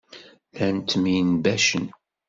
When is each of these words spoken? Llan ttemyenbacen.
Llan 0.51 0.77
ttemyenbacen. 0.81 1.85